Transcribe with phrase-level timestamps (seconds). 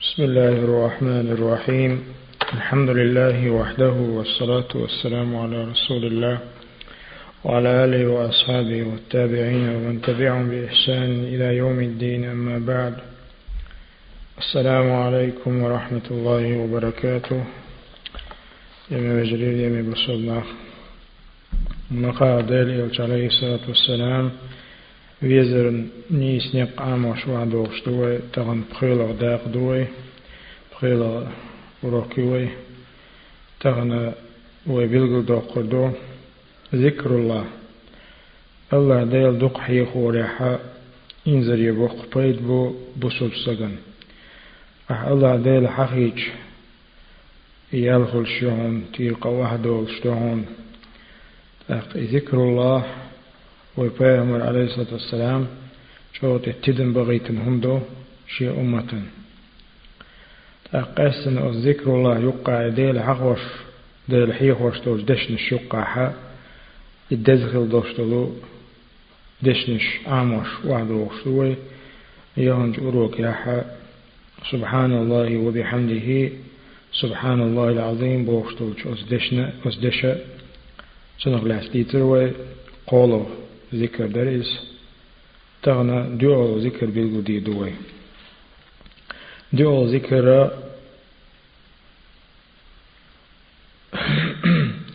[0.00, 2.04] بسم الله الرحمن الرحيم.
[2.52, 6.38] الحمد لله وحده والصلاة والسلام على رسول الله
[7.44, 12.24] وعلى آله وأصحابه والتابعين ومن تبعهم بإحسان إلى يوم الدين.
[12.24, 12.94] أما بعد
[14.38, 17.44] السلام عليكم ورحمة الله وبركاته.
[18.90, 20.42] يمي وجرير يمي بصدنا
[21.90, 24.59] مقا ديل عليه الصلاة والسلام ويزر
[25.22, 29.86] نيس نق عام وشوع دوغش دوي تغن بخيلة داق دوي
[30.72, 31.28] بخيلة
[31.82, 32.48] وروكيوي
[33.60, 34.12] تغن
[34.66, 35.90] ويبلغ دوق دو
[36.74, 37.10] ذكر
[38.72, 40.58] الله ديل دوق حيخ وريحا
[41.28, 43.76] إنزر يبوق بيد بو بسوب سغن
[44.90, 46.18] أح الله ديل حقيج
[47.72, 50.46] يالخل شهون تيلقى وحدول شتهون
[51.96, 53.09] ذكر الله
[53.80, 55.46] ويبيغمر عليه الصلاة والسلام
[56.12, 57.80] شوت اتدن بغيتن همدو
[58.28, 59.02] شي أمة.
[60.72, 63.40] تأقسن ذكر الله يقع ديل حقوش
[64.08, 66.12] ديل حيخوش توش دشنش يقع حا
[67.12, 68.32] الدزخل دوشتلو
[69.42, 71.56] دشنش عاموش وعدوش دوي
[72.36, 73.64] يهنج أروك يحا
[74.50, 76.30] سبحان الله وبحمده
[76.92, 80.12] سبحان الله العظيم بوشتوش أسدشنا أسدشا
[81.18, 82.32] سنغ لاستيتر
[82.86, 83.39] قولو.
[83.74, 84.60] ذكر درس
[85.62, 87.72] تغنى دعو ذكر بالقدي دوي
[89.52, 90.50] دعو ذكر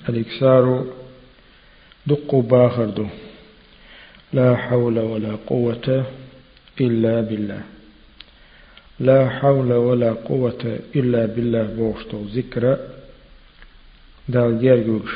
[0.10, 0.86] الإكسار
[2.08, 3.08] دق باخر دو
[4.34, 6.06] لا حول ولا قوة
[6.82, 7.64] إلا بالله
[9.00, 12.78] لا حول ولا قوة إلا بالله بوشتو ذكر
[14.30, 15.12] دال جرجوش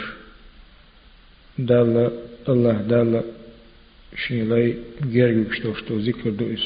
[1.59, 2.11] دال
[2.49, 3.23] الله دال
[4.15, 6.65] شيلي جرجوش توشتو ذكر دو إس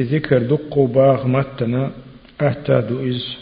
[0.00, 1.92] ذكر دقو باغ متنا
[2.40, 3.36] أحتا دو إز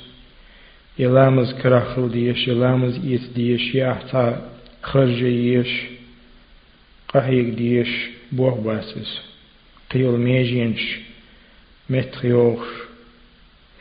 [0.98, 4.50] يلامز كراخل ديش يلامز إيت ديش يأحتا
[4.82, 5.82] خرج يش
[7.08, 7.88] قحيق ديش
[8.32, 9.20] بوغ باسس
[9.90, 10.98] قيل ميجينش
[11.90, 12.64] متخيوخ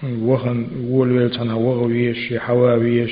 [0.03, 3.12] وهن وول تنا وغويش حواويش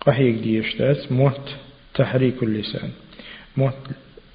[0.00, 1.56] قحيق ديش تاس موت
[1.94, 2.90] تحريك اللسان
[3.56, 3.74] موت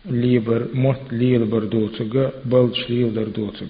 [0.05, 3.67] ليبر موت ليل بردوتغ بلش ليل دردوتغ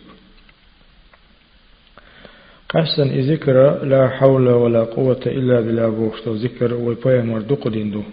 [2.69, 8.03] قسن ذكر لا حول ولا قوة إلا بالله بوشتو ذكر ويبايمر دق ديندو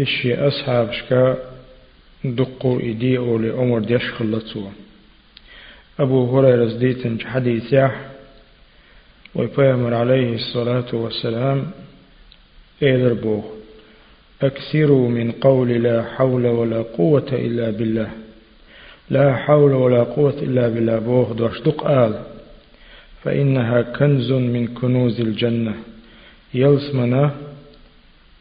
[0.00, 1.36] إشي أصحاب شكا
[2.24, 4.64] دقو إدي أولي عمر ديش خلطسو
[6.00, 8.10] أبو هريرة زديتن حديث يح
[9.34, 11.70] ويبايمر عليه الصلاة والسلام
[12.82, 13.44] إيدر بوخ
[14.42, 18.10] أكثروا من قول لا حول ولا قوة إلا بالله.
[19.10, 20.98] لا حول ولا قوة إلا بالله.
[20.98, 22.24] بوخ دوش دق آل.
[23.24, 25.74] فإنها كنز من كنوز الجنة.
[26.54, 27.36] يلسمنا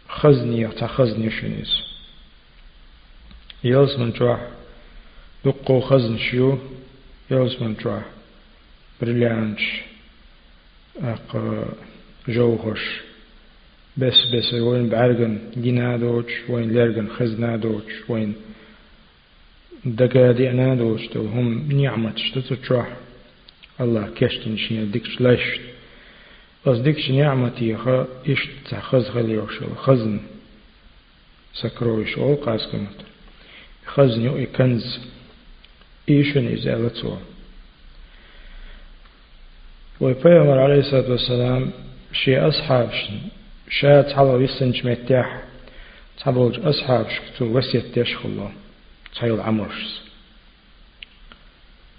[0.10, 1.72] خزني تخزني شنيس.
[3.64, 4.48] يلسمن جوح
[5.46, 6.58] دقو خزن شيو.
[7.31, 8.04] يلسمن جوح
[9.02, 9.81] بريليانش
[11.04, 11.38] أق
[12.28, 13.09] جوهش
[13.97, 18.35] بس بس وين بعرقن جنادوش وين لرقن خزنادوش وين
[19.85, 22.88] دقادي أنادوش هم نعمة شتتشوح
[23.81, 25.61] الله كشتن شنو ديكش لاشت
[26.66, 30.19] بس ديكش نعمتي خا إيش تخز خليوش خزن
[31.53, 33.00] سكروش أو قاسكمت.
[33.85, 35.00] خزن يو كنز
[36.09, 37.17] إيشن إزالته
[40.00, 41.71] ويبيغمر عليه الصلاة والسلام
[42.13, 42.91] شي أصحاب
[43.69, 45.41] شات حلو يسنج متاح
[46.18, 48.52] تحبوج أصحاب شكتو وسيت يشخ الله
[49.16, 50.02] تحيل عمرش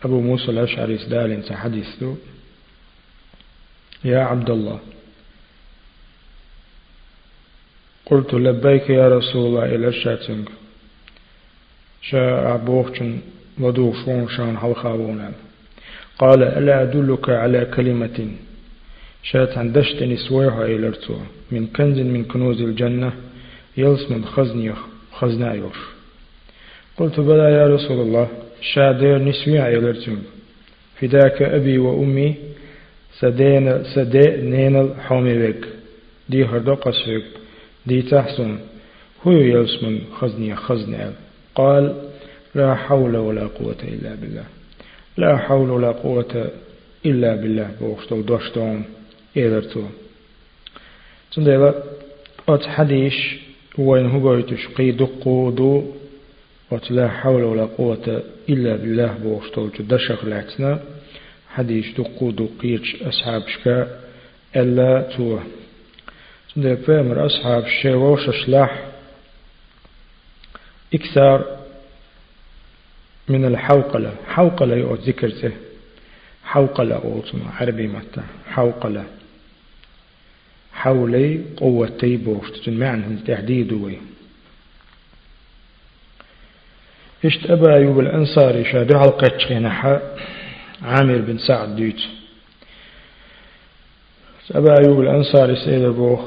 [0.05, 2.17] أبو موسى الأشعري سدال انت حديثه
[4.05, 4.81] يا عبد الله
[8.07, 10.49] قلت لبيك يا رسول الله إلى الشاتنج
[12.03, 13.21] شاء أبوخشن
[13.61, 15.33] ودو شون شان حلخاونا
[16.19, 18.31] قال ألا أدلك على كلمة
[19.23, 21.17] شات عندشتني سويها إلرتو
[21.53, 23.13] من كنز من كنوز الجنة
[23.77, 24.79] يلس من خزنيخ
[25.13, 25.81] خزنايوش
[26.97, 28.29] قلت بلى يا رسول الله
[28.61, 30.13] شادير نسوي إلرتو
[31.01, 32.35] فداك أبي وأمي
[33.21, 35.65] سدين سدي نين الحومي بك.
[36.29, 37.25] دي هردو قصفك
[37.87, 38.59] دي تحسن.
[39.27, 41.15] هو يلس من خزنيخ خزنايوش
[41.55, 41.95] قال
[42.55, 44.45] لا حول ولا قوة إلا بالله.
[45.17, 46.51] لا حول ولا قوة
[47.07, 47.71] إلا بالله.
[47.81, 48.85] بوشتو دوشتون
[49.37, 49.85] إيدرتو
[51.33, 51.75] تندلا
[52.49, 53.37] أت حديش
[53.79, 55.95] وين هو يتشقي دقودو
[56.71, 60.81] وت لا حول ولا قوة إلا بالله بوشتو دشخ لعتنا
[61.49, 64.01] حديث دقو دقيرش أصحاب شكا
[64.57, 65.39] ألا تو
[66.57, 68.85] ده بامر أصحاب شووش شلاح
[70.95, 71.57] إكثر
[73.29, 75.53] من الحوقلة حوقلة يؤد ذكرته
[76.45, 79.05] حوقلة أوتما عربي متى حوقلة
[80.81, 83.99] حولي قوتي بوشت معنى تحديد وي.
[87.25, 90.01] إشت أبا أيوب الأنصاري شادر على قتش نحا
[90.83, 92.01] عامر بن سعد ديت
[94.53, 96.21] أبا أيوب الأنصاري سيد بوخ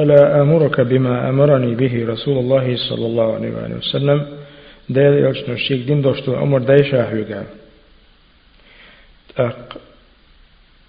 [0.00, 4.26] ألا أمرك بما أمرني به رسول الله صلى الله عليه وسلم؟
[4.88, 7.46] ديل يلشنو الشيك دين دوشتو أمر دايشا هيوغا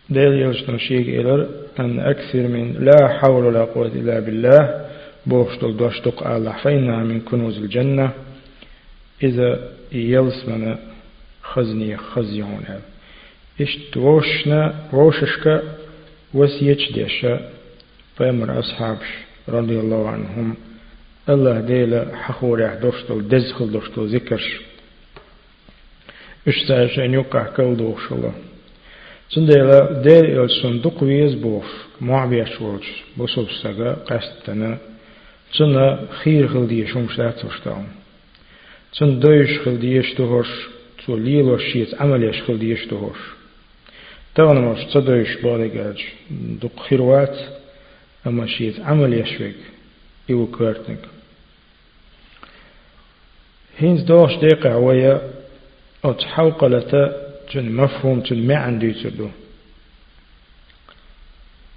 [0.10, 1.48] ديل يلشنو الشيك إلر
[1.80, 4.86] أن أكثر من لا حول ولا قوة إلا بالله
[5.26, 8.12] بوشتو دوشتق الله فإنها من كنوز الجنة.
[9.24, 10.80] إذا يلسمنا
[11.44, 12.64] خزني خزيون
[13.62, 15.64] إشت روشنا روششك
[16.34, 17.50] وسيج ديشا
[18.16, 19.10] فأمر أصحابش
[19.50, 20.56] رضي الله عنهم.
[21.30, 24.62] الله ديلا حخور دوشتو دزخل دوشتو ذكرش.
[26.48, 28.53] إش ساشن يقع كل دوشلا سنديلا
[29.38, 31.66] الصندوق ويز بوش
[32.02, 34.78] معبيش وش بصوب سجا قستنا
[35.58, 37.88] سنة خير خلدي شمشات وشتاهم
[38.94, 40.48] سن دوش خلدي يشتهوش
[41.06, 43.18] تو ليلو شيت عمل يش خلدي يشتهوش
[44.36, 46.06] تغنى مش تصدوش بالغاج
[46.62, 47.38] دق خيروات
[48.28, 49.56] أما شيت عمل يشوك
[50.30, 51.00] إيو كارتنك
[53.78, 55.22] هينز دوش ديقع ويا
[56.06, 59.28] أتحوقلة تن مفهوم تن معن ديتردو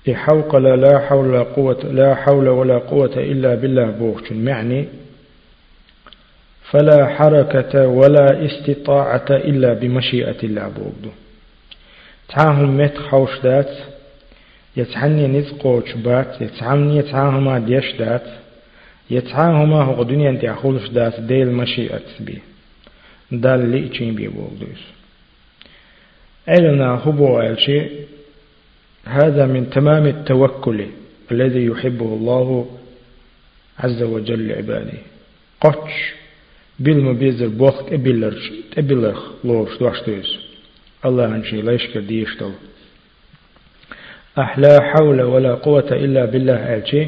[0.06, 4.88] يحوقل لا حول ولا قوة لا حول ولا قوة إلا بالله بوغ تن معني
[6.70, 11.10] فلا حركة ولا استطاعة إلا بمشيئة الله بوغدو
[12.28, 13.70] تعاهم مت خوش دات
[14.76, 18.26] يتعني نزقوش بات يتعني يتعاهما ديش دات
[19.10, 20.44] يتعاهما هو دنيا انت
[20.92, 22.38] دات ديل مشيئة بي.
[23.32, 24.82] دال إچين بي بولدوس
[26.48, 28.06] علنا هبو الشيء
[29.04, 30.87] هذا من تمام التوكل
[31.32, 32.70] الذي يحبه الله
[33.78, 34.98] عز وجل لعباده.
[35.60, 36.14] قطش
[36.78, 40.38] بالمبيزر بوخت ابيلرش ابيلرخ لورش دوشتوس
[41.04, 42.52] الله انشي ليشكر ديشتل
[44.38, 47.06] أحلا حول ولا قوة إلا بالله ألشي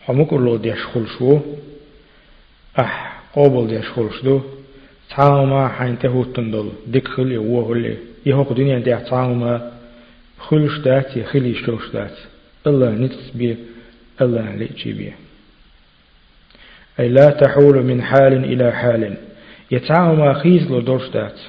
[0.00, 1.38] حمك الله ديش خلشو.
[2.78, 3.86] أح قوبل ديش
[5.10, 7.96] خلشدو تعاوما حين تهوتن دل دكخل يوه اللي
[8.26, 9.72] يهوق دنيا دي تعاوما
[10.38, 12.16] خلش دات يخلي شوش دات
[12.66, 13.56] الله نتس بيه
[14.20, 15.12] الله ليجي بيه
[17.00, 19.16] أي لا تحول من حال إلى حال
[19.70, 21.40] يتعاوما خيز لدورش دات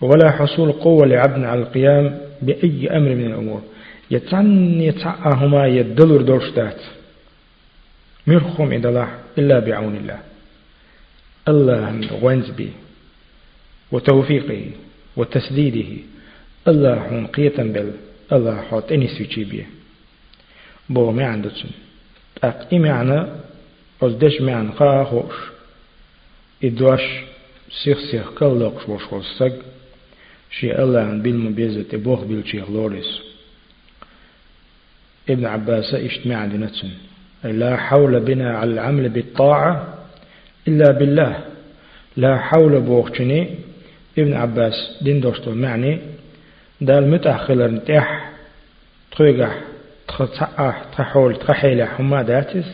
[0.00, 3.62] ولا حصول قوة لعبد على القيام بأي أمر من الأمور
[4.10, 6.80] يتعن يتعهما يدلر دورشتات
[8.26, 9.08] مرخم إلى
[9.38, 10.18] إلا بعون الله
[11.48, 12.70] الله غنز به
[13.92, 14.70] وتوفيقه
[15.16, 16.02] وتسديده.
[16.68, 17.92] الله هون قيتا بل
[18.32, 19.66] الله حوت إني سوچي بيه
[20.88, 21.68] بو ما عندتن
[22.44, 23.26] أق إي معنى
[24.02, 25.34] أزدش معنى قاهوش
[26.64, 27.00] إدواش
[27.84, 29.56] سيخ سيخ كاللوكش وش وصق
[30.50, 33.20] شي الله عن بيل بيزة بوخ بيل شيخ لوريس.
[35.30, 36.70] ابن عباس اجتماع عندنا
[37.44, 39.99] لا حول بنا على العمل بالطاعة
[40.70, 41.32] إلا بالله.
[42.16, 43.40] لا حول بوخشني
[44.18, 45.98] ابن عباس دين دوستو معني.
[46.80, 48.30] دال متأخلر نتاح
[49.12, 49.54] تخيقح
[50.08, 52.68] تخصح تحول تخحيل حما داتس.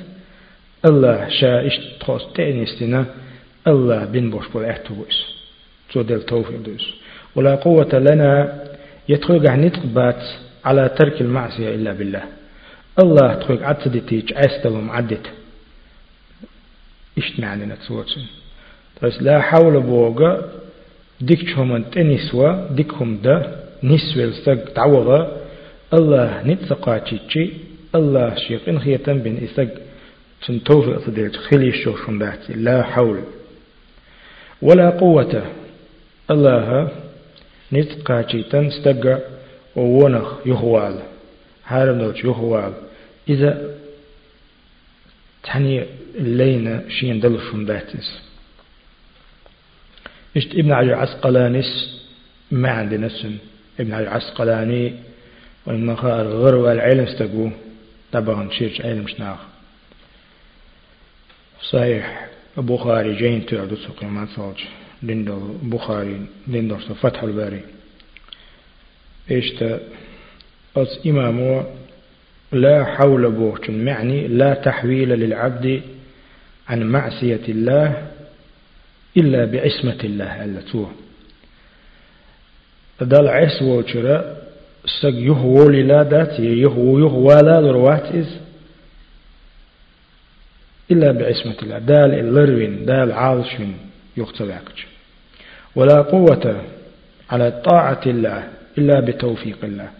[0.89, 3.05] الله شا إشت تخص تأنيستنا.
[3.67, 5.17] الله بن بوش بول احتوش
[5.93, 6.95] تو دل توفيق دوس
[7.37, 8.31] ولا قوة لنا.
[9.09, 10.23] يتخوق نتقبات
[10.65, 12.23] على ترك المعصية إلا بالله.
[13.03, 15.27] الله تخوق عدتيج عستلم عدت.
[17.19, 18.25] إشت معنى نتسوتن
[19.03, 20.51] بس لا حول بوغا
[21.21, 23.37] ديكشهم تنسوا ديكهم دا
[23.83, 25.21] نسوى السق تعوضا
[25.95, 27.53] الله نتسقاتيجي
[27.95, 29.69] الله شيقين خيتن بن إسق
[30.47, 32.19] تنتوفق تدير خلي الشوشن
[32.49, 33.19] لا حول
[34.63, 35.43] ولا قوة
[36.31, 36.89] الله
[37.73, 39.19] نتقاتي تنستقى
[39.77, 40.97] وونخ يهوال
[41.67, 42.73] هارم دوش يهوال
[43.29, 43.76] إذا
[45.47, 48.09] تعني اللينا شين دلشون باتس
[50.37, 52.01] اشت ابن علي عسقلانيس
[52.51, 53.37] ما عندنا سن
[53.81, 54.95] ابن علي عسقلاني
[55.67, 57.51] وإن خار غرو العلم استقو
[58.13, 59.39] طبعا شيرش علم شناخ.
[61.63, 64.61] صحيح البخاري جين تعدو سقيمات صوت
[65.03, 67.61] لندو بخاري لندو فتح الباري.
[69.31, 69.81] إيشتا
[70.77, 71.65] أص إمامو
[72.53, 75.83] لا حول بوغش معني لا تحويل للعبد
[76.69, 78.07] عن معصية الله
[79.17, 80.91] إلا بعصمة الله ألا توه
[83.01, 84.37] دال عس وشرا
[85.03, 88.39] سق يهو للا دات يهو يهو لا لروات إز.
[90.91, 91.79] إلا بعصمة الله.
[91.79, 93.77] دال اللروين دال عالشين
[94.17, 94.87] يختبعك
[95.77, 96.63] ولا قوة
[97.31, 98.49] على طاعة الله
[98.79, 99.91] إلا بتوفيق الله.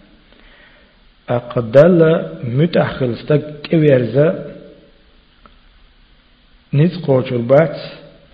[1.29, 1.99] أقدل
[2.43, 4.55] متأخل استق كويرزا
[6.73, 7.77] نزقو شربات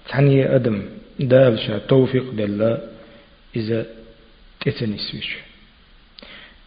[0.09, 0.81] تعني أدم
[1.19, 2.77] دال شا توفيق دل
[3.55, 3.85] إذا
[4.62, 5.38] تتنسوش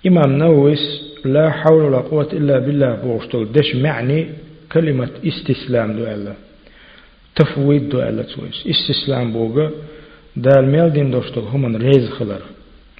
[0.06, 4.26] إمام نوويس لا حول ولا قوة إلا بالله بوشتل دش معني
[4.72, 6.34] كلمة استسلام دو الله
[7.36, 9.70] تفويض دو الله تويس استسلام بوغا.
[10.36, 12.42] دال ميل دين دوشتل همان ريز خلر.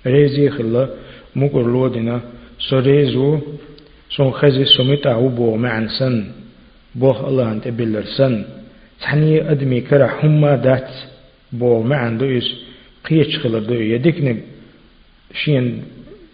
[0.06, 0.88] ريزي خلا.
[1.36, 2.20] مقر لودنا
[2.58, 3.38] سو ريزو
[4.10, 6.24] سو خزي سميت أو بو معن سن
[6.94, 8.44] بوه الله أنت بلر سن.
[9.00, 10.90] تحني أدمي كرا هما دات
[11.52, 12.48] بو معن دويس
[13.04, 14.36] قيش خلر دو يدكنك
[15.34, 15.82] شين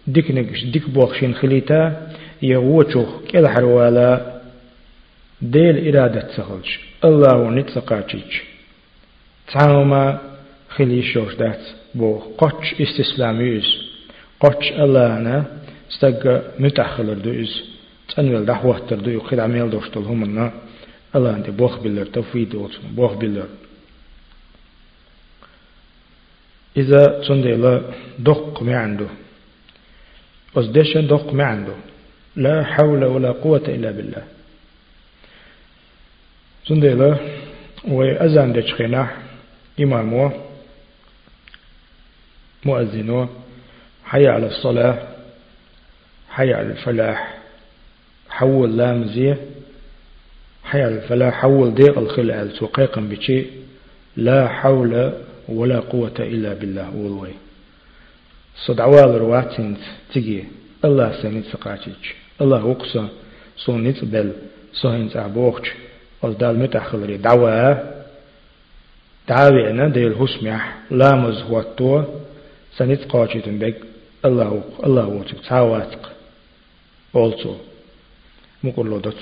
[0.07, 2.11] دكنك ديك بوخ شين خليتا
[2.41, 4.41] يغوچوخ كلا حروالا
[5.41, 8.35] ديل إرادة سخلش الله نتسقاچيش
[9.51, 10.19] تعاوما
[10.69, 11.63] خلي شوش دات
[11.95, 13.67] بو قوش استسلاميوز
[14.39, 15.45] قوش الله
[15.93, 17.63] استقى متأخلر دوز
[18.15, 20.51] تنويل دحوة دو يخيل عميل دوشتل هم
[21.15, 22.55] الله أنت بوخ بلر توفيد
[22.95, 23.47] بوخ بلر.
[26.77, 27.81] إذا تندل
[28.19, 29.07] دق ما عنده
[30.55, 31.75] وزدش دق ما عنده
[32.35, 34.23] لا حول ولا قوة إلا بالله.
[36.67, 37.17] تندل
[37.87, 39.17] وأذان دشخنا
[39.79, 40.31] إمامه
[42.65, 43.29] مؤذنه
[44.05, 45.12] حي على الصلاة.
[46.33, 47.37] حي على الفلاح.
[48.29, 49.37] حول لامزيه
[50.63, 51.33] حي على الفلاح.
[51.33, 53.51] حول ديق الخلع سوقيقا بشيء.
[54.17, 55.13] لا حول
[55.49, 56.95] ولا قوة إلا بالله.
[56.95, 57.31] والله.
[58.65, 59.77] صدعوال رواتين
[60.13, 60.43] تجي.
[60.85, 62.03] الله سنت سقاتيج.
[62.41, 63.07] الله وقصا
[63.57, 64.31] صونت بل.
[64.73, 65.71] صهنت أبوخش
[66.23, 67.93] أصدال متأخلري دعوة
[69.29, 72.03] دعوة ديل هسمح لامز هو التو
[72.77, 73.77] سنت قاتيتن بك
[74.25, 75.99] الله الله وتك تعواتك
[77.13, 77.49] also
[78.63, 79.13] مقول له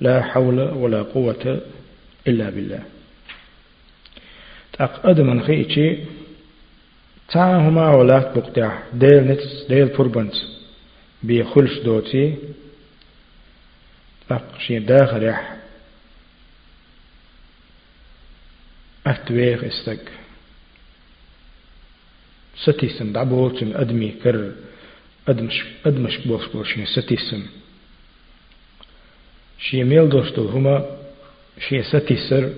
[0.00, 1.60] لا حول ولا قوة
[2.28, 2.82] إلا بالله.
[4.80, 6.04] أق أدمن خيتي
[7.28, 10.34] تاهما ولا بقطع ديل نتس ديل فربنت.
[11.22, 12.36] بيخلش دوتي.
[14.30, 15.56] أق شي داخل يح
[19.06, 20.10] أتويخ إستك.
[22.62, 24.52] ستيسم دعبولتن أدمي كر
[25.28, 27.46] أدمش أدمش بوش بوشين ستيسم
[29.58, 30.96] شي ميل دوستو هما
[31.68, 32.50] شي ستيسر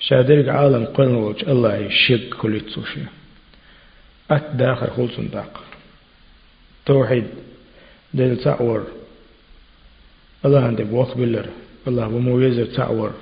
[0.00, 3.00] شادرق عالم قلن وجه الله يشق كل تسوشي
[4.30, 5.64] أت داخل خلصن داق
[6.86, 7.26] توحيد
[8.14, 8.86] دل تعور
[10.44, 11.46] الله عنده بوق بلر
[11.88, 13.12] الله بمويزة تعور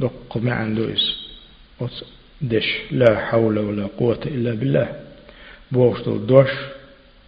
[0.00, 2.04] دق ما عنده إس
[2.40, 5.00] دش لا حول ولا قوة إلا بالله
[5.72, 6.50] بوش دل دوش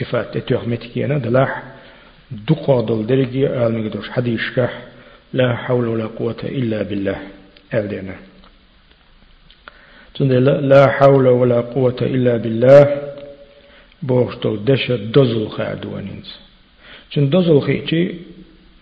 [0.00, 1.62] صفات اتوغمتك أنا دلاح
[2.48, 4.82] دقا دل درجي آل مقدوش حديث كح
[5.32, 7.18] لا حول ولا قوة إلا بالله.
[7.74, 8.16] آل دينا
[10.60, 13.02] لا حول ولا قوة إلا بالله.
[14.02, 16.30] بوشتو دش دزل خادوانينز
[17.10, 18.14] چون دزل خيچي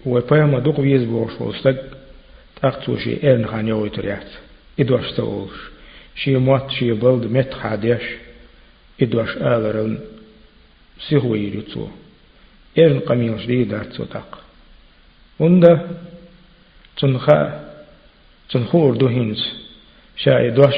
[0.07, 1.77] وپايما دوق ويز بوش وستق
[2.63, 4.31] تاقتو شي إيرن خان يوي تريات
[4.81, 5.57] إدواش تولش
[6.17, 8.03] شي موات شي بلد مت خاديش
[9.03, 9.99] إدواش آلرن.
[11.09, 11.87] سيهو يريتو
[12.79, 14.39] ايرن قميلش دي دارتو تاق
[15.41, 15.91] وندا
[16.99, 17.41] تنخا
[18.51, 19.43] تنخور دو هينز
[20.17, 20.75] شاي دوش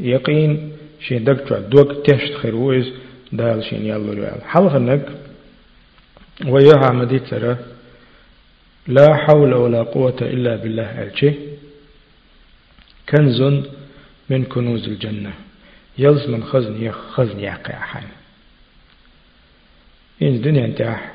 [0.00, 2.86] يقين شي دكتور دوك تشت خيروز
[3.32, 5.06] دال شين يالو ريال حلق النك
[6.46, 7.58] ويها مديترة
[8.86, 11.32] لا حول ولا قوة إلا بالله ألشي
[13.08, 13.42] كنز
[14.30, 15.32] من كنوز الجنة
[15.98, 18.08] يلز من خزن يخ خزن يقع حين
[20.22, 21.14] إن الدنيا انتاح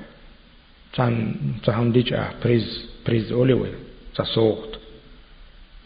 [0.94, 3.72] تان تهم ديج آه بريز بريز أولي
[4.16, 4.80] تصوغت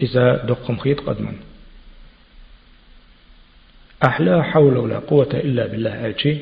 [0.02, 1.34] إذا دقم خيط قدما
[4.04, 6.38] أحلا حول ولا قوة إلا بالله ألشي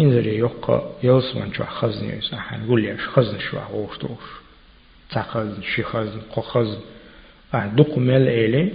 [0.00, 4.26] إنزل يقى يوصمن شو خزن يسحن قول لي خزن شو غوش توش
[5.10, 6.80] تخزن شي خزن قو خزن
[7.54, 8.72] أه دق مل إلي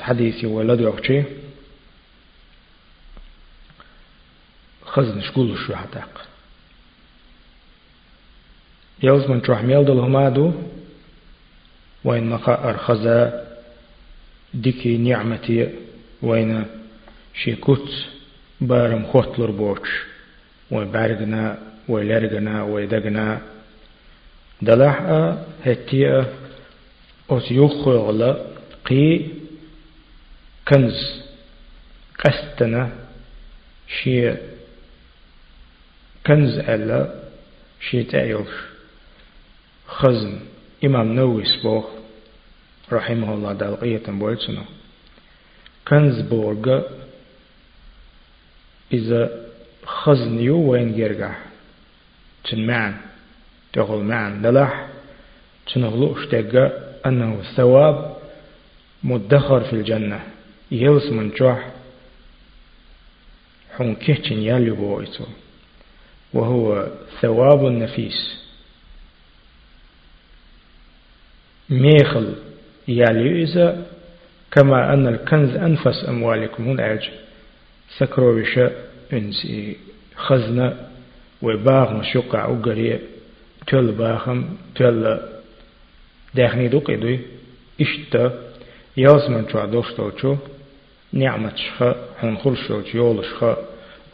[0.00, 1.22] حديثي ولد يوكشي
[5.74, 6.26] هتاق
[9.02, 10.52] يوزمن شو حميل دل همادو
[12.04, 13.46] وين مقا أرخزا
[14.54, 15.68] ديكي نعمتي
[16.22, 16.66] وين
[17.34, 18.06] شي كوت
[18.60, 19.88] بارم خوتلر بوش
[20.70, 23.40] وبارغنا ولرغنا ويدغنا
[24.62, 25.00] دلح
[25.66, 26.24] هتي
[27.30, 28.46] أوس يخوغلا
[28.84, 29.26] قي
[30.68, 31.22] كنز
[32.18, 32.90] قستنا
[33.88, 34.49] شي
[36.30, 37.14] كنز ألا
[37.80, 38.54] شي تأيوش
[39.86, 40.40] خزن
[40.84, 41.84] إمام نووي سبوخ
[42.92, 44.62] رحمه الله دالقية بولتسنو
[45.88, 46.82] كنز بورغ
[48.92, 49.50] إذا
[49.84, 51.34] خزنيو وين جرجع
[52.44, 52.94] تنمعن
[53.72, 54.88] تغل معن دلح
[55.74, 56.52] تنغلو اشتاق
[57.06, 58.16] أنه ثواب
[59.02, 60.20] مدخر في الجنة.
[60.70, 61.70] يلس من جوح
[63.76, 65.24] حون كهتن يالي بوئتو
[66.34, 66.88] وهو
[67.20, 68.40] ثواب النفيس.
[71.70, 72.34] ميخل
[72.88, 73.86] يالي إذا
[74.50, 76.68] كما أن الكنز أنفس أموالكم.
[76.68, 77.10] هنا أجل
[77.98, 78.70] سكرو بشا
[79.12, 79.76] إنسي
[80.16, 80.88] خزنة
[81.42, 83.00] وباغ مشوقع أقري
[83.66, 85.20] تل باخم تل
[86.34, 87.20] داخني دوق إدوي
[87.80, 88.42] إشتا
[88.96, 90.36] ياز من شو دوشتو شو.
[91.12, 93.56] نعمة شخا هنخل شو يول شخا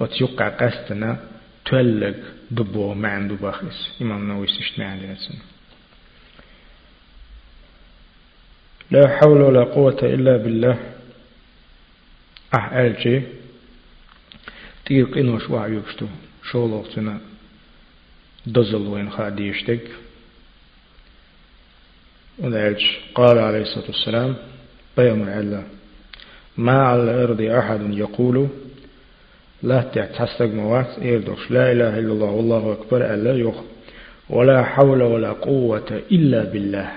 [0.00, 1.35] وتيوقع قستنا.
[1.66, 2.16] تولق
[2.50, 5.34] دبو معن دباخس إمام نووي سشت معن لنسن
[8.90, 10.78] لا حول ولا قوة إلا بالله
[12.54, 13.22] أح ألجي
[14.86, 16.06] تيق إنوش وعيوكشتو
[16.50, 17.20] شولوغتنا
[18.46, 19.88] دزل وين خاديشتك
[22.38, 24.36] ودعج قال عليه الصلاة والسلام
[24.96, 25.66] بيوم الله
[26.56, 28.48] ما على الأرض أحد يقول
[29.62, 33.54] لا تعتستق موات إيردوش لا إله إلا الله والله أكبر ألا يخ
[34.30, 36.90] ولا حول ولا قوة إلا بالله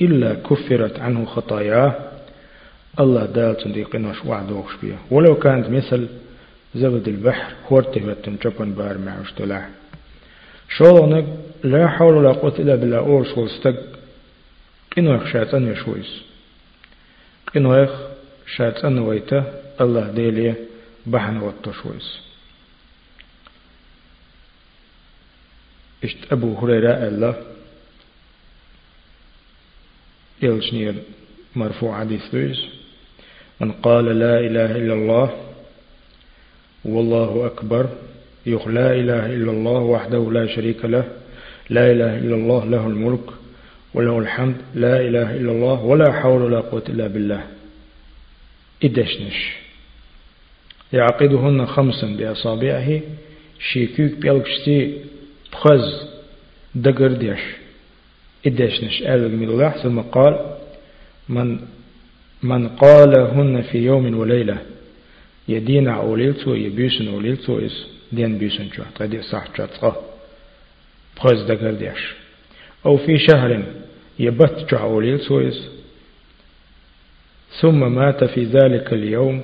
[0.00, 1.94] إلا كفرت عنه خطاياه.
[3.00, 6.06] الله دالت ديقنوش وعدوش بيه ولو كانت مثل
[6.74, 9.68] زبد البحر خورتبت جبن بار معوش تلاح
[10.68, 11.24] شولونك
[11.64, 13.74] لا حول ولا قوة إلا بالله أور شول استق
[14.92, 16.22] كنوخ شاتن يشويس
[17.54, 17.90] كنوخ
[18.56, 19.44] شاتن ويتا
[19.80, 20.54] الله ديلي
[21.06, 22.18] بحن وطشويس
[26.04, 27.42] إشت أبو هريرة الله
[30.42, 30.94] يلشنير
[31.56, 32.34] مرفوع حديث
[33.60, 35.40] من قال لا إله إلا الله
[36.84, 37.88] والله أكبر
[38.46, 41.04] يخ لا إله إلا الله وحده لا شريك له
[41.70, 43.26] لا إله إلا الله له الملك
[43.94, 47.46] وله الحمد لا إله إلا الله ولا حول ولا قوة إلا بالله.
[48.84, 49.61] إدشنش
[50.92, 53.00] يعقدهن خمسا بأصابعه
[53.72, 54.98] شيكوك بيلكشتي
[55.52, 56.08] بخز
[56.74, 57.40] دقر ديش.
[58.46, 60.56] إدشنش ألغ من الله ثم قال
[61.28, 61.58] من
[62.42, 64.58] من قالهن في يوم وليلة
[65.48, 69.96] يدينا أوليلتو يبيسن أوليلتو إس دين بيسن شو تدي صح شاتقه
[71.16, 72.14] بخز دقر ديش.
[72.86, 73.62] أو في شهر
[74.18, 75.68] يبت جو أوليلتو إس.
[77.60, 79.42] ثم مات في ذلك اليوم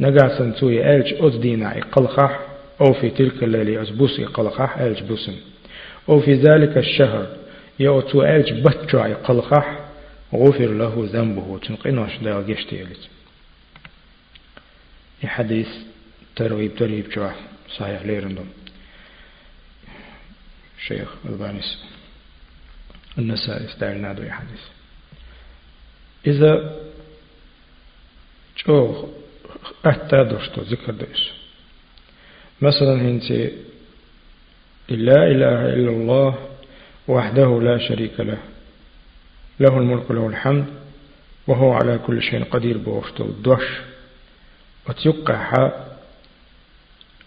[0.00, 2.40] نجا سنتوي ألج أزدينا إقلخح
[2.80, 5.36] أو في تلك الليلة أزبوس إقلخح ألج بوسن.
[6.08, 7.36] أو في ذلك الشهر
[7.78, 9.78] يأتو ألج بتجو إقلخح
[10.34, 12.86] غفر له ذنبه تنقنوش دا جشتي
[15.24, 15.68] حديث
[16.36, 17.30] ترغيب ترهيب جوا
[17.76, 18.46] صحيح ليرندم.
[20.86, 21.78] شيخ ألبانيس.
[23.18, 24.60] النساء استعلنا دو حديث.
[26.26, 26.76] إذا
[28.66, 29.08] جو
[29.86, 31.30] أحتى دوشتو ذكر دوش
[32.62, 33.50] مثلا هنتي
[34.88, 36.38] لا إله إلا الله
[37.08, 38.38] وحده لا شريك له.
[39.60, 40.66] له الملك له الحمد
[41.46, 43.64] وهو على كل شيء قدير بوشتو دوش
[44.88, 45.52] وتيقع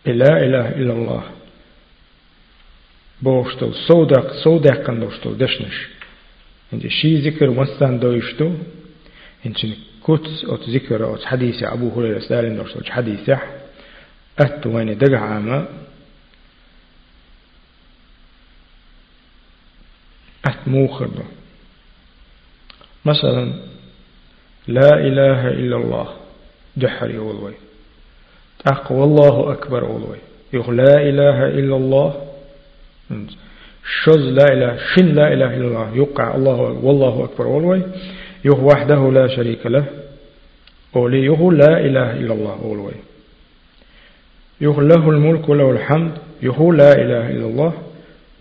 [0.05, 1.23] لا إله إلا الله
[3.21, 5.88] بوشتو صودق صودق كان دوشتو دشنش.
[6.73, 8.53] انت شي ذكر مستان دوشتو
[9.45, 9.57] انت
[10.03, 13.39] كوت أوت ذكر أوت حديث أبو هريرة سأل سالن أوت حديث أت
[14.39, 15.67] أتوين دقع عاما
[20.45, 21.09] أتموخر
[23.05, 23.53] مثلا
[24.67, 26.07] لا إله إلا الله
[26.77, 27.53] دحري أولوي
[28.67, 30.17] أقوى الله أكبر أولوي
[30.53, 32.27] يق لا إله إلا الله
[34.03, 37.81] شز لا إله شن لا إله إلا الله يقع الله والله أكبر أولوي
[38.45, 39.86] يخ وحده لا شريك له.
[40.95, 42.93] أولي يخ لا إله إلا الله أولوي
[44.62, 47.73] يخ له الملك وله الحمد يخ لا إله إلا الله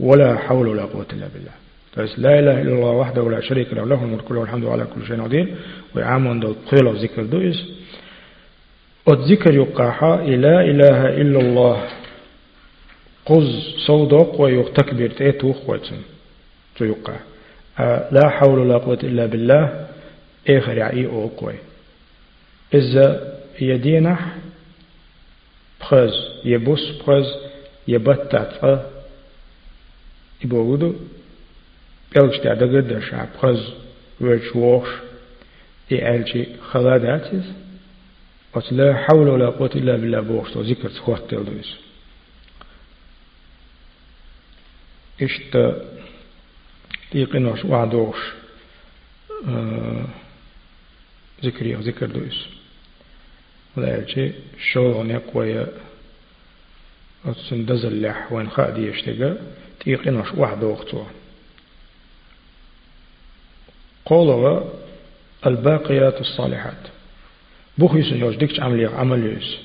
[0.00, 1.52] ولا حول ولا قوة إلا بالله.
[1.96, 5.06] بس لا إله إلا الله وحده ولا شريك له له الملك وله الحمد على كل
[5.06, 5.54] شيء قدير.
[5.94, 7.64] ويعامون دو قيل ذكر دويس
[9.08, 11.88] ذكر يقاحا لا إله إلا الله.
[13.26, 13.48] قز
[13.86, 16.02] صودق ويق تكبير تيتوخ ويتسن.
[16.80, 17.16] يقع
[18.12, 19.88] لا حول ولا قوة إلا بالله.
[20.48, 21.54] إخر يعي أوقوي
[22.74, 24.36] إذا يدينح
[25.80, 26.12] بخز
[26.44, 27.26] يبوس بخز
[27.88, 28.80] يبتت
[30.44, 30.94] يبوغدو.
[32.16, 33.72] بلش دقد شعب خز
[34.20, 34.88] وش ووش.
[35.92, 37.52] إي ألجي خلاداتيز
[38.54, 41.74] وت لا حول ولا قوة إلا بالله بوش تو ذكر تخوات تلدويس
[45.22, 45.56] إشت
[47.12, 48.16] تيقنوش وعدوش
[49.48, 50.04] آه
[51.44, 52.44] ذكر دويس
[53.76, 54.32] ولا ألجي
[54.72, 55.66] شغل نقوية
[57.24, 59.38] وتسندز لح وين خادي يشتغل
[59.80, 61.04] تيقنوش وعدوش تو
[64.06, 64.64] قولوا
[65.46, 66.82] الباقيات الصالحات
[67.78, 69.56] بوخي سنجوش ديكش عمل يوس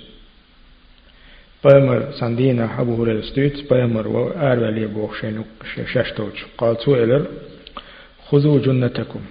[1.64, 5.44] بامر سندينا أبو هريرة ستيت بامر وآر بوخ شينو
[5.94, 7.26] شاشتوش قال سؤال
[8.30, 9.22] خذوا جنتكم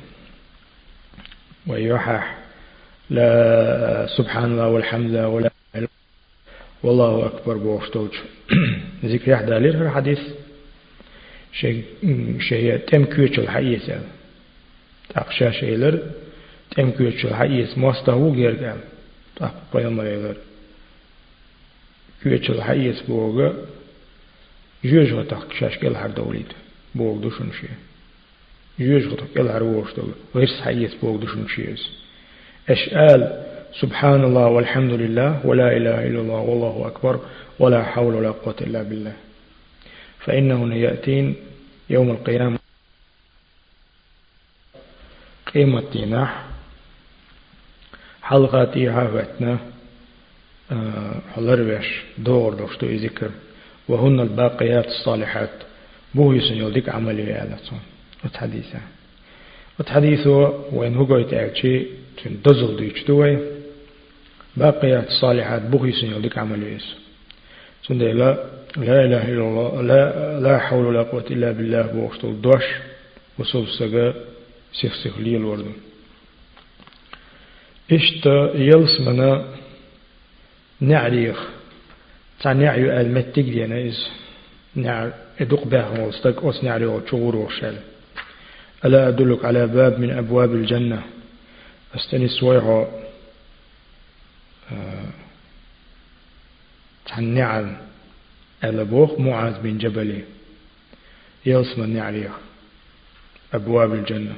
[1.67, 2.39] ويوحح
[3.11, 5.51] لا سبحان الله والحمد لله ولا
[6.83, 8.11] والله أكبر بوشتوج
[9.05, 10.21] ذكر يحدى لير حديث
[11.53, 11.85] شيء
[12.41, 14.01] شيء تم كيوتشل حقيقة
[15.09, 15.99] تقشا شيلر
[16.77, 18.81] تم كيوتشل حقيقة مستهو جيرجان
[19.37, 20.37] تق بيامر يلر
[22.22, 23.55] كيوتشل حقيقة بوغا
[24.85, 26.52] جوج غتاق شاش كل هر دوليد
[26.94, 27.66] بوغ دوشن شي
[28.85, 31.88] جوج غتاق كل هر ووش دول غيرس حقيقة بوغ دوشن شيز
[32.70, 33.42] أشآل
[33.81, 37.20] سبحان الله والحمد لله ولا إله إلا الله والله أكبر
[37.59, 39.12] ولا حول ولا قوة إلا بالله
[40.20, 41.37] فإنهن يأتين
[41.90, 42.59] يوم القيامة
[45.55, 46.44] قيمة ديناح
[48.22, 49.59] حلقاتي هافتنا
[51.35, 53.31] حلروش دور دوشتو ذكر
[53.88, 55.50] وهن الباقيات الصالحات.
[56.16, 57.81] بو يسن يلدك عملي يالتون
[58.24, 58.81] وتحديثا
[59.79, 61.87] وتحديثه وين هو قويت اعجي
[62.18, 63.38] تن دزل ديشتوي
[64.57, 66.94] باقيات الصالحات بو يسن يلدك عملي يس
[67.88, 68.31] تن لا
[68.76, 72.64] لا إله إلا الله لا, لا حول ولا قوة إلا بالله بوشتو دوش
[73.38, 74.14] وصوب سجا
[74.72, 75.66] سيخ سيخ لي الورد
[77.92, 79.44] إشت يلس منا
[80.81, 81.49] نعريخ.
[82.41, 84.09] تاع نعيو المتك دينا إز
[84.75, 87.77] نعر إدوق باه وستك أس نعريو تشغور وشال.
[88.85, 91.03] ألا أدلك على باب من أبواب الجنة.
[91.95, 92.89] أستني سويها
[97.07, 97.77] تاع نعم
[98.65, 100.21] ألبوخ معاذ بن جبل.
[101.47, 102.33] يلس من نعريخ
[103.55, 104.35] أبواب الجنة.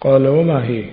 [0.00, 0.90] قال وما هي؟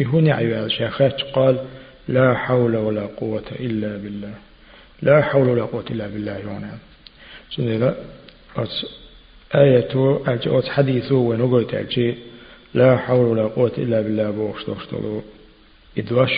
[0.00, 1.66] إهو نعيو الشيخات قال
[2.08, 4.34] لا حول ولا قوة إلا بالله.
[5.02, 6.78] لا حول ولا قوة إلا بالله هنا
[7.56, 7.94] سنة
[9.54, 12.14] آية أجوز حديثه ونقول تأجي.
[12.74, 15.22] لا حول ولا قوة إلا بالله بوش دوشتلو
[15.98, 16.32] إدوش.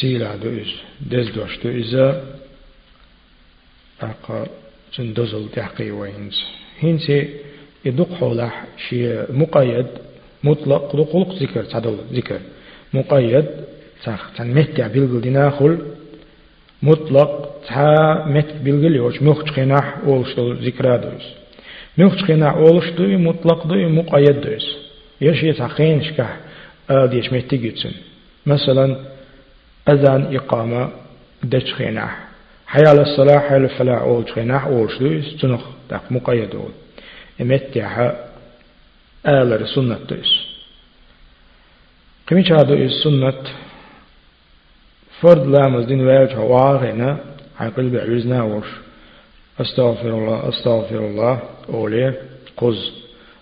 [0.00, 0.74] سيلا دوش.
[1.00, 2.24] دز دوش إذا
[4.00, 4.46] أقا
[4.92, 6.42] سندزل تحقي وينز.
[6.82, 7.28] هنسي
[7.84, 9.86] يدق حولح شيء مقيد.
[10.44, 10.96] مطلق.
[10.96, 12.40] دقلق ذكر تعدل ذكر.
[12.94, 13.46] مقيد.
[14.04, 15.78] تخ تن مهتع بلغل ديناخل
[16.82, 21.26] مطلق تا مت بلغل يوش مخش خناح أولشتو ذكرا دوس
[21.98, 24.66] مخش خناح أولشتو مطلق دو مقيد دوس
[25.20, 26.36] يشي تخين شكح
[26.90, 27.92] آديش مهتجتسن
[28.46, 28.86] مثلا
[29.88, 30.90] أذان إقامة
[31.44, 32.28] دش خناح
[32.66, 36.72] حيال الصلاة حيال الفلاح أول خناح أولشتو تنخ تق مقيد أول
[37.40, 38.28] إمتعها
[39.26, 40.32] آلر سنة دوس
[42.26, 43.34] قميش هذا السنة
[45.20, 47.18] فرد لامز دين واجه واغنا
[47.60, 48.66] عقل بعوزنا وش.
[49.60, 51.38] أستغفر الله أستغفر الله.
[51.74, 52.14] أولي
[52.56, 52.92] قز.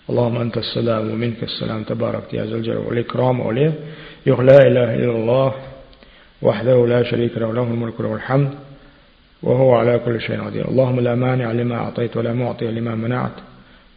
[0.09, 1.83] اللهم أنت السلام ومنك السلام.
[1.83, 3.41] تبارك يا ذا الجلال والإكرام.
[3.41, 3.73] أولي.
[4.25, 5.53] يقول لا إله إلا الله
[6.41, 8.51] وحده لا شريك له له الملك وله الحمد
[9.43, 10.67] وهو على كل شيء قدير.
[10.67, 13.37] اللهم لا مانع لما أعطيت ولا معطي لما منعت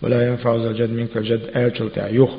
[0.02, 1.50] ولا ينفع ذا الجد منك الجد.
[1.54, 2.30] آجل تعيوخ.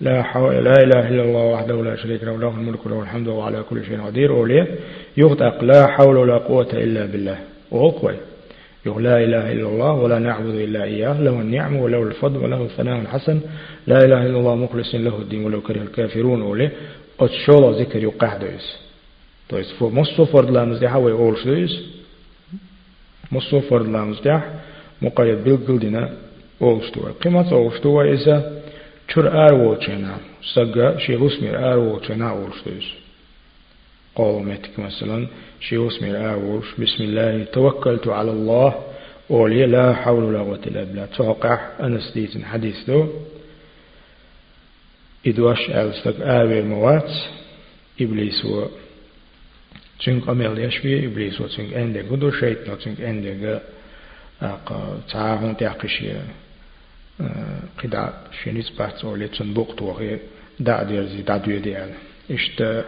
[0.00, 3.42] لا, حول لا إله إلا الله وحده لا شريك له له الملك وله الحمد وهو
[3.42, 4.66] على كل شيء قدير وليه
[5.16, 7.38] يغتق لا حول ولا قوة إلا بالله.
[7.70, 8.12] وهو
[8.86, 13.00] يقول لا إله إلا الله ولا نعبد إلا إياه له النعم وله الفضل وله الثناء
[13.00, 13.40] الحسن.
[13.86, 16.72] لا إله إلا الله مخلص له الدين ولو كره الكافرون وليه
[17.18, 18.78] od šola zikr ju kahdojus.
[19.48, 21.84] To jest få mosso fordlarımız daha ve oluşluyuz.
[23.30, 24.42] Mosso fordlarımız daha
[25.00, 26.08] mukayyet bilgildine
[26.60, 28.59] قيمة Kıymat oluştu إذا
[29.10, 30.14] چور آر وچنا
[30.54, 32.88] سجا شيخ اسمير آر وچنا أولش دويس
[34.14, 35.26] قالوا متك مثلا
[35.60, 38.74] شيخ اسمير آر وولش بسم الله توكلت على الله
[39.30, 41.06] أولي لا حول ولا قوة إلا بالله.
[41.06, 43.08] توقع أنس ديتن حديث دو.
[45.26, 47.12] إدواش ألستك آوير موات
[48.00, 48.66] إبليس و
[49.98, 53.62] تشنك أميل يشبي إبليس و تشنك أندك قدو شيطان تشنك أندك
[55.12, 56.12] تعاون تاقشي
[57.82, 58.12] قدا
[58.44, 60.18] شنيس بات أولي تنبوق وغير
[60.60, 61.90] دا دير زي دا دوية ديال
[62.30, 62.84] إشت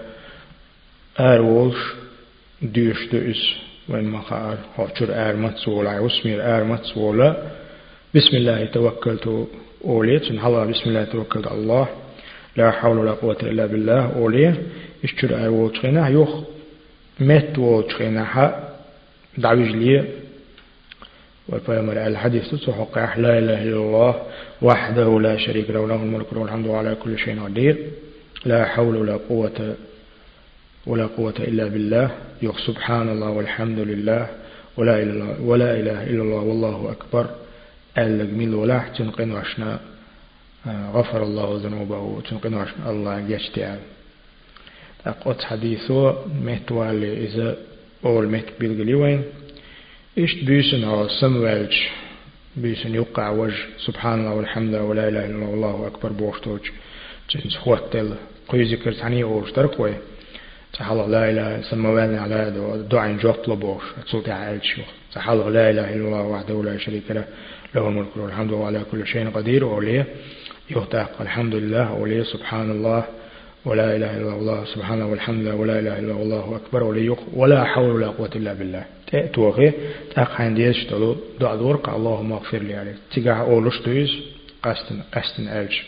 [1.21, 1.73] آر
[2.63, 3.57] ديش دوش
[3.89, 7.37] وين ما خار هوشر آر متسولا وسمير آر متسولا
[8.15, 9.49] بسم الله توكلت
[9.85, 11.89] أوليت حلا بسم الله توكلت الله.
[12.57, 14.55] لا حول ولا قوة إلا بالله أولي
[15.05, 16.41] إشتر أي ووتخينا يوخ
[17.21, 18.69] مت ووتخينا حا
[19.39, 20.22] دعوج لي والبيامر
[21.51, 24.23] الحديث تسحق لا إله إلا الله
[24.63, 27.77] وحده لا شريك له له الملك وله الحمد على كل شيء قدير.
[28.45, 29.77] لا حول ولا قوة
[30.87, 32.11] ولا قوة إلا بالله.
[32.43, 34.27] يوخ سبحان الله والحمد لله
[34.77, 37.27] ولا إله, ولا إله إلا الله والله أكبر.
[37.99, 39.81] ألق ميل ولا تنقن وشنا
[40.67, 43.79] غفر الله ذنوبه تنقن وشنا الله يجتعل.
[45.07, 47.57] أقوت حديثه مهتوالي إذا
[48.05, 49.21] أول مهت بيلغلي
[50.19, 51.75] إشت بيسن أو سموالج
[52.57, 56.61] بيسن يقع وجه سبحان الله والحمد لله ولا إله إلا الله والله أكبر بوشتوج
[57.31, 58.15] جنس خوتل
[58.49, 59.95] قوي ذكر تعني أوشتر قوي
[60.73, 62.39] تحال لا إله سموالي على
[62.91, 64.81] دعاء جوت لبوش تصوت عالش
[65.15, 67.25] تحال لا إله إلا الله وحده لا شريك له.
[67.75, 69.65] له الملك والحمد وعلى كل شيء قدير.
[69.65, 70.07] أوليه
[70.71, 71.89] يهتاق الحمد لله.
[71.89, 73.05] أوليه سبحان الله.
[73.65, 78.07] ولا إله إلا الله سبحانه والحمد ولا إله إلا الله أكبر وليق ولا حول ولا
[78.07, 78.85] قوة إلا بالله.
[79.33, 79.73] توغي
[80.15, 82.97] تاق ديش تلو دعا دورق اللهم اغفر لي عليك.
[83.13, 84.11] تيجا أولوش دويز
[84.63, 85.83] قستن قستن ألش.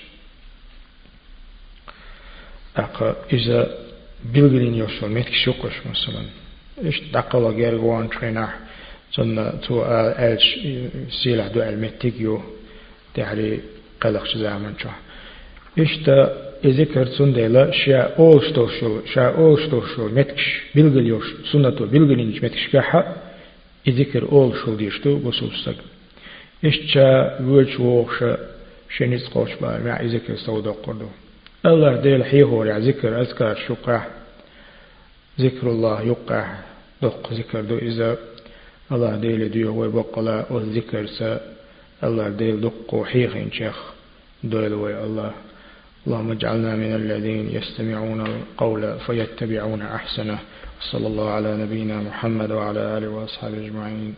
[2.76, 3.78] أق إذا
[4.24, 6.22] بلغلين يوصل ميتك شوقش مثلا
[6.84, 8.58] إيش دقلا غير غوان ترينح
[9.12, 10.46] سنة تو ألش
[11.22, 12.42] سيلح دو المتيجيو
[13.14, 13.60] تحري
[14.00, 14.88] قلق زمان شو
[15.78, 15.92] إيش
[16.64, 23.16] تا ذكر سندلا شاء أوشتوشل شاء أوشتوشل متكش بلغليوش سنة بلغلينش متكش كحا
[23.88, 25.76] ذكر أوشل ديشتو بسوسك
[26.64, 28.24] إيش تا وجه وخش
[28.96, 31.08] شنيس قوش بار مع ذكر سودا قردو
[31.66, 34.06] الله ديل حيهور ذكر أذكر شقع
[35.40, 36.44] ذكر الله يقع
[37.02, 38.18] دق ذكر دو إذا
[38.92, 41.40] الله ديل ديو ويبقلا والذكر سا
[42.04, 43.78] الله ديل دق حيخين شيخ
[44.44, 45.32] دول وي الله
[46.06, 50.38] اللهم اجعلنا من الذين يستمعون القول فيتبعون أحسنه.
[50.92, 54.14] صلى الله على نبينا محمد وعلى آله وأصحابه أجمعين.